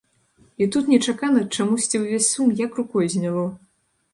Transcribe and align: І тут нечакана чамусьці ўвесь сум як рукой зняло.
І 0.65 0.67
тут 0.75 0.87
нечакана 0.93 1.43
чамусьці 1.57 2.01
ўвесь 2.07 2.31
сум 2.33 2.49
як 2.65 2.71
рукой 2.81 3.05
зняло. 3.17 3.45